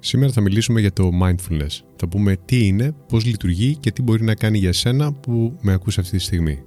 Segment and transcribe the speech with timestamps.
[0.00, 1.80] Σήμερα θα μιλήσουμε για το mindfulness.
[1.96, 5.72] Θα πούμε τι είναι, πώς λειτουργεί και τι μπορεί να κάνει για σένα που με
[5.72, 6.62] ακούς αυτή τη στιγμή.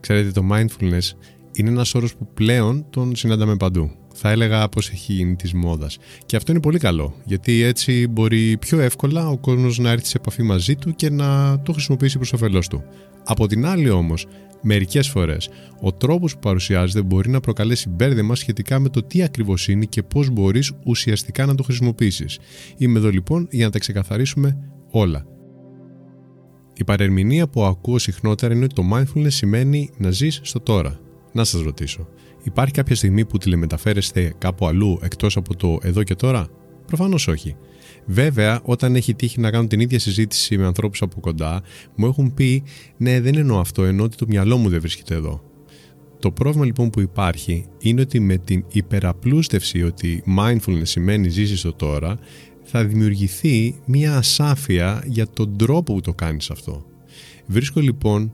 [0.00, 1.10] Ξέρετε, το mindfulness
[1.52, 3.90] είναι ένας όρος που πλέον τον συναντάμε παντού
[4.24, 5.98] θα έλεγα πως έχει γίνει της μόδας.
[6.26, 10.16] Και αυτό είναι πολύ καλό, γιατί έτσι μπορεί πιο εύκολα ο κόσμος να έρθει σε
[10.16, 12.84] επαφή μαζί του και να το χρησιμοποιήσει προς όφελός του.
[13.24, 14.26] Από την άλλη όμως,
[14.62, 15.48] μερικές φορές,
[15.80, 20.02] ο τρόπος που παρουσιάζεται μπορεί να προκαλέσει μπέρδεμα σχετικά με το τι ακριβώς είναι και
[20.02, 22.38] πώς μπορείς ουσιαστικά να το χρησιμοποιήσεις.
[22.76, 24.58] Είμαι εδώ λοιπόν για να τα ξεκαθαρίσουμε
[24.90, 25.26] όλα.
[26.74, 31.01] Η παρερμηνία που ακούω συχνότερα είναι ότι το mindfulness σημαίνει να ζεις στο τώρα.
[31.32, 32.08] Να σας ρωτήσω,
[32.42, 36.48] Υπάρχει κάποια στιγμή που τηλεμεταφέρεστε κάπου αλλού εκτός από το εδώ και τώρα;
[36.86, 37.56] Προφανώς όχι.
[38.06, 41.62] Βέβαια, όταν έχει τύχει να κάνω την ίδια συζήτηση με ανθρώπους από κοντά,
[41.96, 42.62] μου έχουν πει
[42.96, 45.42] Ναι, δεν εννοώ αυτό, εννοώ ότι το μυαλό μου δεν βρίσκεται εδώ.
[46.18, 51.72] Το πρόβλημα λοιπόν που υπάρχει είναι ότι με την υπεραπλούστευση ότι mindfulness σημαίνει ζήσεις στο
[51.72, 52.18] τώρα,
[52.62, 56.86] θα δημιουργηθεί μια ασάφεια για τον τρόπο που το κάνεις αυτό.
[57.46, 58.30] Βρίσκω λοιπόν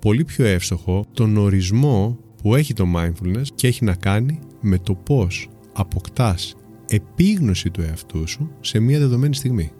[0.00, 4.94] πολύ πιο εύστοχο τον ορισμό που έχει το mindfulness και έχει να κάνει με το
[4.94, 6.54] πώς αποκτάς
[6.88, 9.72] επίγνωση του εαυτού σου σε μια δεδομένη στιγμή.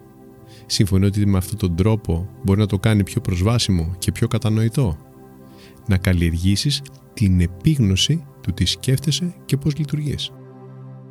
[0.66, 4.96] Συμφωνώ ότι με αυτόν τον τρόπο μπορεί να το κάνει πιο προσβάσιμο και πιο κατανοητό.
[5.86, 6.82] Να καλλιεργήσεις
[7.14, 10.30] την επίγνωση του τι σκέφτεσαι και πώς λειτουργείς.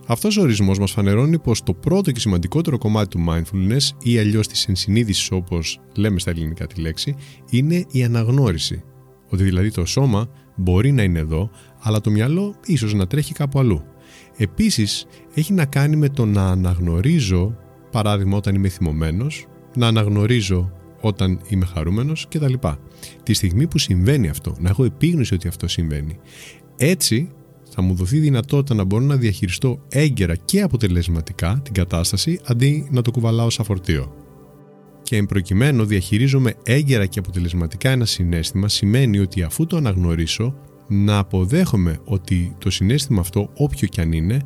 [0.07, 4.47] Αυτός ο ορισμός μας φανερώνει πως το πρώτο και σημαντικότερο κομμάτι του mindfulness ή αλλιώς
[4.47, 7.15] της ενσυνείδησης όπως λέμε στα ελληνικά τη λέξη
[7.49, 8.83] είναι η αναγνώριση.
[9.29, 13.59] Ότι δηλαδή το σώμα μπορεί να είναι εδώ, αλλά το μυαλό ίσως να τρέχει κάπου
[13.59, 13.83] αλλού.
[14.37, 17.55] Επίσης, έχει να κάνει με το να αναγνωρίζω,
[17.91, 22.53] παράδειγμα όταν είμαι θυμωμένος, να αναγνωρίζω όταν είμαι χαρούμενος κτλ.
[23.23, 26.19] Τη στιγμή που συμβαίνει αυτό, να έχω επίγνωση ότι αυτό συμβαίνει.
[26.77, 27.29] Έτσι
[27.69, 33.01] θα μου δοθεί δυνατότητα να μπορώ να διαχειριστώ έγκαιρα και αποτελεσματικά την κατάσταση αντί να
[33.01, 34.20] το κουβαλάω σαν φορτίο
[35.03, 40.55] και εν προκειμένου διαχειρίζομαι έγκαιρα και αποτελεσματικά ένα συνέστημα σημαίνει ότι αφού το αναγνωρίσω
[40.87, 44.41] να αποδέχομαι ότι το συνέστημα αυτό όποιο και αν είναι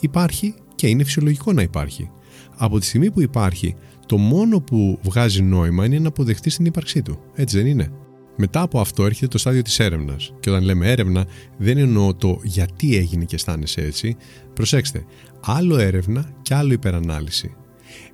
[0.00, 2.10] υπάρχει και είναι φυσιολογικό να υπάρχει.
[2.56, 3.74] Από τη στιγμή που υπάρχει
[4.06, 7.18] το μόνο που βγάζει νόημα είναι να αποδεχτεί την ύπαρξή του.
[7.34, 7.90] Έτσι δεν είναι;
[8.36, 11.26] Μετά από αυτό έρχεται το στάδιο της έρευνας και όταν λέμε έρευνα
[11.58, 14.16] δεν εννοώ το γιατί έγινε και αισθάνεσαι έτσι.
[14.52, 15.04] Προσέξτε,
[15.40, 17.54] άλλο έρευνα και άλλο υπερανάλυση.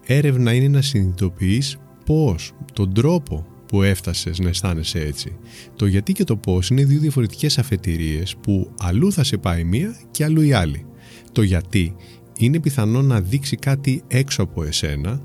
[0.06, 5.36] Έρευνα είναι να συνειδητοποιείς πώς, τον τρόπο που έφτασες να αισθάνεσαι έτσι.
[5.76, 9.96] Το γιατί και το πώς είναι δύο διαφορετικές αφετηρίες που αλλού θα σε πάει μία
[10.10, 10.86] και αλλού η άλλη.
[11.32, 11.94] Το γιατί
[12.38, 15.22] είναι πιθανό να δείξει κάτι έξω από εσένα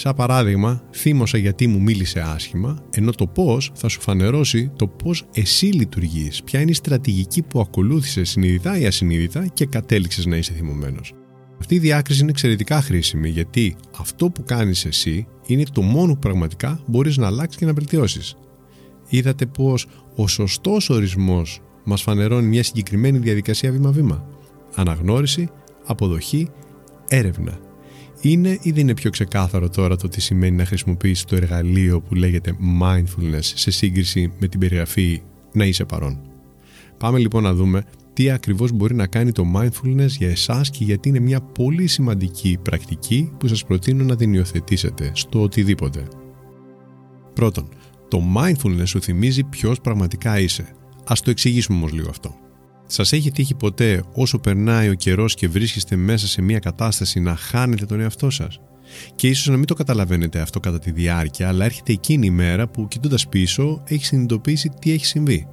[0.00, 5.24] Σαν παράδειγμα, θύμωσα γιατί μου μίλησε άσχημα, ενώ το πώς θα σου φανερώσει το πώς
[5.34, 10.52] εσύ λειτουργείς, ποια είναι η στρατηγική που ακολούθησες συνειδητά ή ασυνείδητα και κατέληξες να είσαι
[10.52, 11.12] θυμωμένος.
[11.58, 16.18] Αυτή η διάκριση είναι εξαιρετικά χρήσιμη γιατί αυτό που κάνεις εσύ είναι το μόνο που
[16.18, 18.36] πραγματικά μπορείς να αλλάξεις και να βελτιώσεις.
[19.08, 24.26] Είδατε πως ο σωστός ορισμός μας φανερώνει μια συγκεκριμένη διαδικασία βήμα-βήμα.
[24.74, 25.48] Αναγνώριση,
[25.86, 26.48] αποδοχή,
[27.08, 27.58] έρευνα.
[28.20, 32.14] Είναι ή δεν είναι πιο ξεκάθαρο τώρα το τι σημαίνει να χρησιμοποιήσεις το εργαλείο που
[32.14, 36.20] λέγεται mindfulness σε σύγκριση με την περιγραφή να είσαι παρόν.
[36.98, 37.84] Πάμε λοιπόν να δούμε
[38.18, 42.58] τι ακριβώς μπορεί να κάνει το mindfulness για εσάς και γιατί είναι μια πολύ σημαντική
[42.62, 46.08] πρακτική που σας προτείνω να την υιοθετήσετε στο οτιδήποτε.
[47.34, 47.68] Πρώτον,
[48.08, 50.74] το mindfulness σου θυμίζει ποιος πραγματικά είσαι.
[51.04, 52.34] Ας το εξηγήσουμε όμως λίγο αυτό.
[52.86, 57.36] Σας έχει τύχει ποτέ όσο περνάει ο καιρός και βρίσκεστε μέσα σε μια κατάσταση να
[57.36, 58.60] χάνετε τον εαυτό σας;
[59.14, 62.68] Και ίσως να μην το καταλαβαίνετε αυτό κατά τη διάρκεια, αλλά έρχεται εκείνη η μέρα
[62.68, 65.46] που κοιτώντας πίσω έχεις συνειδητοποιήσει τι έχει συμβεί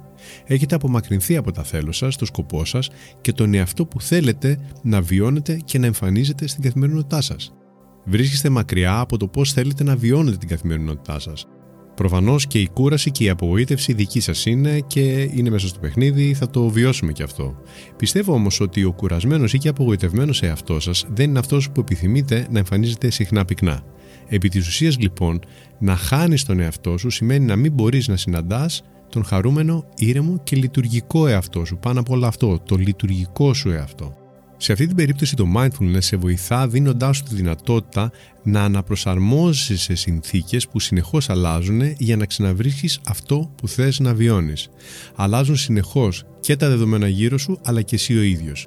[0.44, 2.88] έχετε απομακρυνθεί από τα θέλω σας, το σκοπό σας
[3.20, 7.52] και τον εαυτό που θέλετε να βιώνετε και να εμφανίζετε στην καθημερινότητά σας.
[8.04, 11.46] Βρίσκεστε μακριά από το πώς θέλετε να βιώνετε την καθημερινότητά σας.
[11.96, 16.34] Προφανώς και η κούραση και η απογοήτευση δική σας είναι και είναι μέσα στο παιχνίδι,
[16.34, 17.56] θα το βιώσουμε και αυτό.
[17.96, 22.46] Πιστεύω όμως ότι ο κουρασμένος ή και απογοητευμένος εαυτός σας δεν είναι αυτός που επιθυμείτε
[22.50, 23.82] να εμφανίζετε συχνά πυκνά.
[24.28, 25.40] Επί της ουσίας λοιπόν,
[25.78, 30.56] να χάνεις τον εαυτό σου σημαίνει να μην μπορείς να συναντάς τον χαρούμενο, ήρεμο και
[30.56, 31.78] λειτουργικό εαυτό σου.
[31.78, 34.16] Πάνω από όλο αυτό, το λειτουργικό σου εαυτό.
[34.56, 38.10] Σε αυτή την περίπτωση το mindfulness σε βοηθά δίνοντάς σου τη δυνατότητα
[38.42, 44.68] να αναπροσαρμόζεσαι σε συνθήκες που συνεχώς αλλάζουν για να ξαναβρίσκεις αυτό που θες να βιώνεις.
[45.14, 48.66] Αλλάζουν συνεχώς και τα δεδομένα γύρω σου αλλά και εσύ ο ίδιος.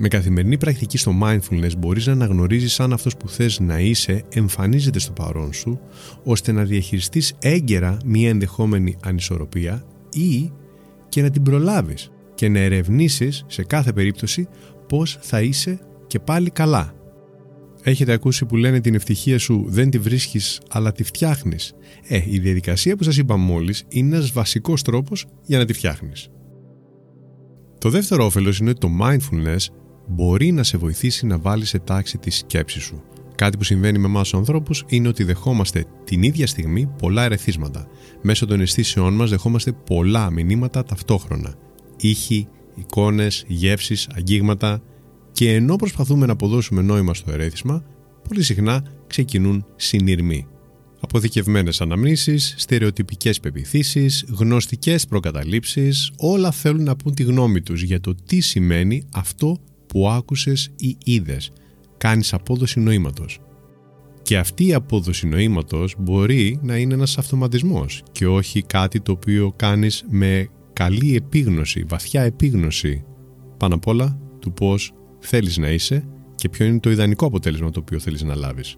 [0.00, 4.98] Με καθημερινή πρακτική στο mindfulness μπορείς να αναγνωρίζεις αν αυτός που θες να είσαι εμφανίζεται
[4.98, 5.80] στο παρόν σου
[6.24, 10.52] ώστε να διαχειριστείς έγκαιρα μια ενδεχόμενη ανισορροπία ή
[11.08, 14.48] και να την προλάβεις και να ερευνήσεις σε κάθε περίπτωση
[14.88, 16.94] πώς θα είσαι και πάλι καλά.
[17.82, 21.74] Έχετε ακούσει που λένε την ευτυχία σου δεν τη βρίσκεις αλλά τη φτιάχνεις.
[22.08, 26.28] Ε, η διαδικασία που σας είπα μόλις είναι ένας βασικός τρόπος για να τη φτιάχνεις.
[27.78, 29.66] Το δεύτερο όφελος είναι ότι το mindfulness
[30.08, 33.02] μπορεί να σε βοηθήσει να βάλεις σε τάξη τη σκέψη σου.
[33.34, 37.86] Κάτι που συμβαίνει με εμάς του ανθρώπους είναι ότι δεχόμαστε την ίδια στιγμή πολλά ερεθίσματα.
[38.22, 41.54] Μέσω των αισθήσεών μας δεχόμαστε πολλά μηνύματα ταυτόχρονα.
[41.96, 44.82] Ήχοι, εικόνες, γεύσεις, αγγίγματα.
[45.32, 47.84] Και ενώ προσπαθούμε να αποδώσουμε νόημα στο ερέθισμα,
[48.28, 50.46] πολύ συχνά ξεκινούν συνειρμοί.
[51.00, 58.14] Αποθηκευμένες αναμνήσεις, στερεοτυπικές πεπιθήσεις, γνωστικές προκαταλήψεις, όλα θέλουν να πούν τη γνώμη τους για το
[58.26, 59.58] τι σημαίνει αυτό
[59.88, 61.52] που άκουσες ή είδες.
[61.98, 63.40] Κάνεις απόδοση νοήματος.
[64.22, 69.52] Και αυτή η απόδοση νοήματος μπορεί να είναι ένας αυτοματισμός και όχι κάτι το οποίο
[69.56, 73.04] κάνεις με καλή επίγνωση, βαθιά επίγνωση
[73.56, 77.80] πάνω απ' όλα του πώς θέλεις να είσαι και ποιο είναι το ιδανικό αποτέλεσμα το
[77.80, 78.76] οποίο θέλεις να λάβεις.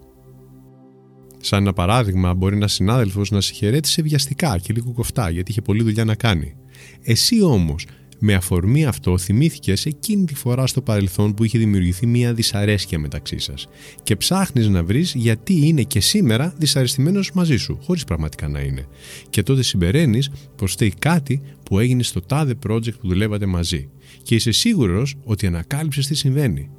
[1.38, 5.62] Σαν ένα παράδειγμα, μπορεί ένας συνάδελφος να σε χαιρέτησε βιαστικά και λίγο κοφτά γιατί είχε
[5.62, 6.56] πολλή δουλειά να κάνει.
[7.02, 7.86] Εσύ όμως
[8.20, 13.38] με αφορμή αυτό θυμήθηκε εκείνη τη φορά στο παρελθόν που είχε δημιουργηθεί μια δυσαρέσκεια μεταξύ
[13.38, 13.68] σας
[14.02, 18.86] και ψάχνεις να βρεις γιατί είναι και σήμερα δυσαρεστημένος μαζί σου, χωρίς πραγματικά να είναι.
[19.30, 23.88] Και τότε συμπεραίνεις πως φταίει κάτι που έγινε στο τάδε project που δουλεύατε μαζί.
[24.22, 26.70] Και είσαι σίγουρος ότι ανακάλυψες τι συμβαίνει.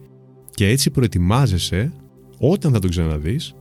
[0.50, 1.94] Και έτσι προετοιμάζεσαι
[2.38, 3.56] όταν θα τον ξαναδείς,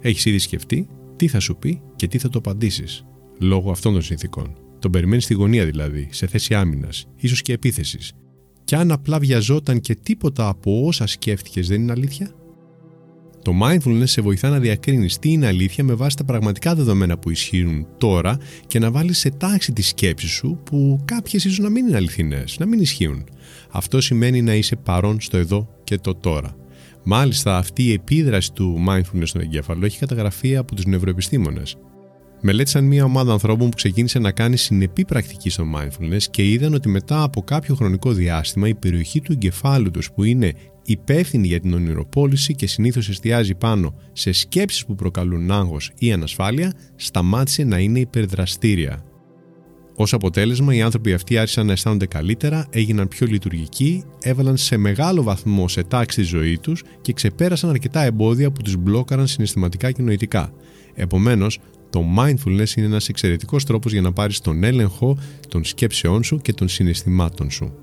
[0.00, 3.06] έχεις ήδη σκεφτεί τι θα σου πει και τι θα το απαντήσεις
[3.38, 4.65] λόγω αυτών των συνθήκων.
[4.78, 8.12] Τον περιμένει στη γωνία δηλαδή, σε θέση άμυνας, ίσως και επίθεσης.
[8.64, 12.30] Και αν απλά βιαζόταν και τίποτα από όσα σκέφτηκες δεν είναι αλήθεια;
[13.42, 17.30] Το mindfulness σε βοηθά να διακρίνεις τι είναι αλήθεια με βάση τα πραγματικά δεδομένα που
[17.30, 21.86] ισχύουν τώρα και να βάλεις σε τάξη τη σκέψη σου που κάποιες ίσως να μην
[21.86, 23.24] είναι αληθινές, να μην ισχύουν.
[23.70, 26.56] Αυτό σημαίνει να είσαι παρόν στο εδώ και το τώρα.
[27.04, 31.76] Μάλιστα, αυτή η επίδραση του mindfulness στον εγκέφαλο έχει καταγραφεί από τους νευροεπιστήμονες
[32.46, 36.88] μελέτησαν μια ομάδα ανθρώπων που ξεκίνησε να κάνει συνεπή πρακτική στο mindfulness και είδαν ότι
[36.88, 40.52] μετά από κάποιο χρονικό διάστημα η περιοχή του εγκεφάλου τους που είναι
[40.84, 46.72] υπεύθυνη για την ονειροπόληση και συνήθως εστιάζει πάνω σε σκέψεις που προκαλούν άγχος ή ανασφάλεια,
[46.96, 49.04] σταμάτησε να είναι υπερδραστήρια.
[49.98, 55.22] Ω αποτέλεσμα, οι άνθρωποι αυτοί άρχισαν να αισθάνονται καλύτερα, έγιναν πιο λειτουργικοί, έβαλαν σε μεγάλο
[55.22, 60.02] βαθμό σε τάξη τη ζωή τους και ξεπέρασαν αρκετά εμπόδια που τους μπλόκαραν συναισθηματικά και
[60.02, 60.52] νοητικά.
[60.94, 61.58] Επομένως,
[61.90, 66.52] το mindfulness είναι ένας εξαιρετικός τρόπος για να πάρεις τον έλεγχο των σκέψεών σου και
[66.52, 67.74] των συναισθημάτων σου.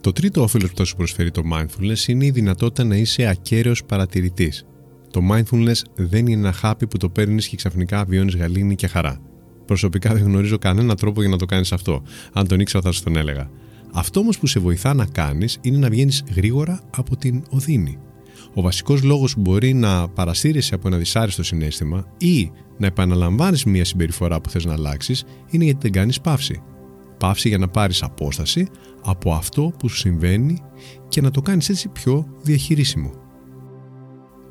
[0.00, 3.84] Το τρίτο όφελος που θα σου προσφέρει το mindfulness είναι η δυνατότητα να είσαι ακέραιος
[3.84, 4.66] παρατηρητής.
[5.10, 9.20] Το mindfulness δεν είναι ένα χάπι που το παίρνεις και ξαφνικά βιώνεις γαλήνη και χαρά.
[9.66, 12.02] Προσωπικά δεν γνωρίζω κανένα τρόπο για να το κάνεις αυτό.
[12.32, 13.50] Αν τον ήξερα, θα σου τον έλεγα.
[13.92, 17.98] Αυτό όμως που σε βοηθά να κάνεις είναι να βγαίνεις γρήγορα από την οδύνη.
[18.54, 23.84] Ο βασικός λόγος που μπορεί να παρασύρεσαι από ένα δυσάρεστο συνέστημα ή να επαναλαμβάνεις μια
[23.84, 26.62] συμπεριφορά που θες να αλλάξεις είναι γιατί δεν κάνεις παύση.
[27.18, 28.68] Παύση για να πάρεις απόσταση
[29.02, 30.62] από αυτό που σου συμβαίνει
[31.08, 33.10] και να το κάνεις έτσι πιο διαχειρίσιμο.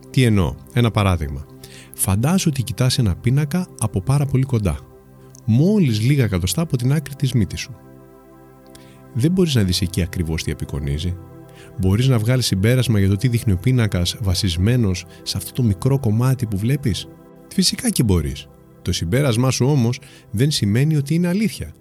[0.09, 1.45] Τι εννοώ, ένα παράδειγμα.
[1.93, 4.77] Φαντάσου ότι κοιτάς ένα πίνακα από πάρα πολύ κοντά,
[5.45, 7.75] μόλις λίγα εκατοστά από την άκρη της μύτης σου.
[9.13, 11.17] Δεν μπορείς να δεις εκεί ακριβώς τι απεικονίζει,
[11.79, 15.99] Μπορείς να βγάλεις συμπέρασμα για το τι δείχνει ο πίνακας βασισμένος σε αυτό το μικρό
[15.99, 17.07] κομμάτι που βλέπεις.
[17.53, 18.47] Φυσικά και μπορείς.
[18.81, 19.99] Το συμπέρασμά σου όμως
[20.31, 21.73] δεν σημαίνει ότι είναι αλήθεια.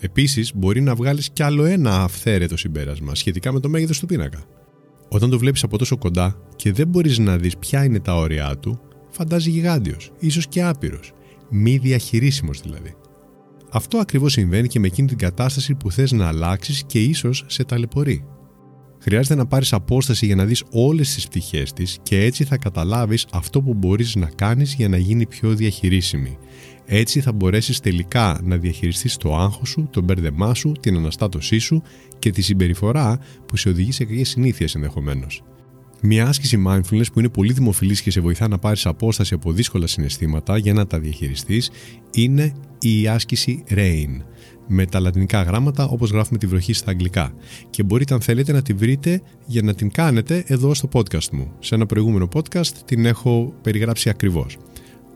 [0.00, 4.42] Επίσης, μπορεί να βγάλεις κι άλλο ένα αυθαίρετο συμπέρασμα σχετικά με το μέγεθος του πίνακα.
[5.08, 8.56] Όταν το βλέπεις από τόσο κοντά και δεν μπορείς να δεις ποια είναι τα όρια
[8.58, 8.80] του,
[9.10, 11.12] φαντάζει γιγάντιος, ίσως και άπειρος.
[11.50, 12.94] Μη διαχειρίσιμος δηλαδή.
[13.70, 17.64] Αυτό ακριβώς συμβαίνει και με εκείνη την κατάσταση που θες να αλλάξεις και ίσως σε
[17.64, 18.24] ταλαιπωρεί.
[19.02, 23.26] Χρειάζεται να πάρεις απόσταση για να δεις όλες τις πτυχές της και έτσι θα καταλάβεις
[23.32, 26.38] αυτό που μπορείς να κάνεις για να γίνει πιο διαχειρίσιμη.
[26.86, 31.82] Έτσι θα μπορέσεις τελικά να διαχειριστείς το άγχος σου, τον μπέρδεμά σου, την αναστάτωσή σου
[32.18, 35.42] και τη συμπεριφορά που σε οδηγεί σε κακές συνήθειες ενδεχομένως.
[36.02, 39.86] Μια άσκηση mindfulness που είναι πολύ δημοφιλής και σε βοηθά να πάρεις απόσταση από δύσκολα
[39.86, 41.70] συναισθήματα για να τα διαχειριστείς
[42.14, 44.22] είναι η άσκηση RAIN
[44.66, 47.32] με τα λατινικά γράμματα όπως γράφουμε τη βροχή στα αγγλικά
[47.70, 51.52] και μπορείτε αν θέλετε να τη βρείτε για να την κάνετε εδώ στο podcast μου.
[51.58, 54.56] Σε ένα προηγούμενο podcast την έχω περιγράψει ακριβώς.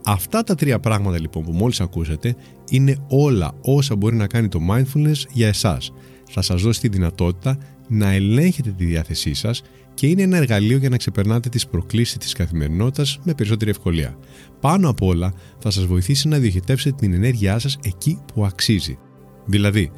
[0.03, 2.35] Αυτά τα τρία πράγματα λοιπόν που μόλις ακούσατε
[2.69, 5.91] είναι όλα όσα μπορεί να κάνει το mindfulness για εσάς.
[6.29, 9.61] Θα σας δώσει τη δυνατότητα να ελέγχετε τη διάθεσή σας
[9.95, 14.17] και είναι ένα εργαλείο για να ξεπερνάτε τις προκλήσεις της καθημερινότητας με περισσότερη ευκολία.
[14.59, 18.97] Πάνω απ' όλα θα σας βοηθήσει να διοχετεύσετε την ενέργειά σας εκεί που αξίζει.
[19.45, 19.91] Δηλαδή,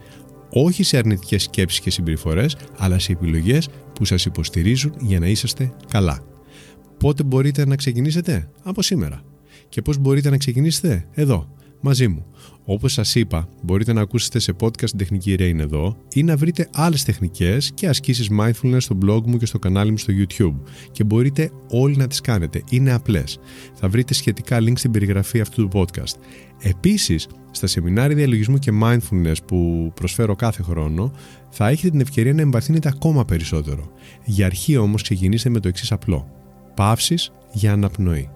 [0.49, 5.73] όχι σε αρνητικές σκέψεις και συμπεριφορές, αλλά σε επιλογές που σας υποστηρίζουν για να είσαστε
[5.87, 6.19] καλά.
[6.99, 9.21] Πότε μπορείτε να ξεκινήσετε; Από σήμερα.
[9.69, 11.49] Και πώς μπορείτε να ξεκινήσετε; Εδώ,
[11.81, 12.25] μαζί μου.
[12.69, 16.69] Όπως σας είπα, μπορείτε να ακούσετε σε podcast την τεχνική Rain εδώ ή να βρείτε
[16.73, 21.03] άλλες τεχνικές και ασκήσεις mindfulness στο blog μου και στο κανάλι μου στο YouTube και
[21.03, 22.63] μπορείτε όλοι να τις κάνετε.
[22.69, 23.39] Είναι απλές.
[23.73, 26.13] Θα βρείτε σχετικά link στην περιγραφή αυτού του podcast.
[26.61, 31.11] Επίσης, στα σεμινάρια διαλογισμού και mindfulness που προσφέρω κάθε χρόνο,
[31.49, 33.91] θα έχετε την ευκαιρία να εμβαθύνετε ακόμα περισσότερο.
[34.25, 36.27] Για αρχή όμως ξεκινήστε με το εξής απλό.
[36.75, 38.29] Παύσεις για αναπνοή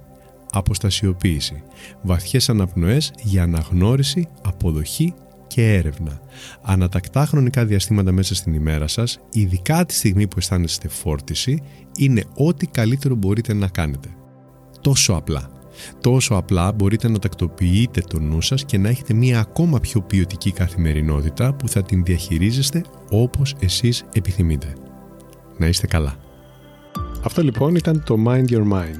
[0.51, 1.63] αποστασιοποίηση,
[2.01, 5.13] βαθιές αναπνοές για αναγνώριση, αποδοχή
[5.47, 6.21] και έρευνα.
[6.61, 11.61] Ανατακτά χρονικά διαστήματα μέσα στην ημέρα σας, ειδικά τη στιγμή που αισθάνεστε φόρτιση,
[11.97, 14.09] είναι ό,τι καλύτερο μπορείτε να κάνετε.
[14.81, 15.51] Τόσο απλά.
[16.01, 20.51] Τόσο απλά μπορείτε να τακτοποιείτε το νου σας και να έχετε μία ακόμα πιο ποιοτική
[20.51, 24.73] καθημερινότητα που θα την διαχειρίζεστε όπως εσείς επιθυμείτε.
[25.57, 26.15] Να είστε καλά.
[27.23, 28.99] Αυτό λοιπόν ήταν το Mind Your Mind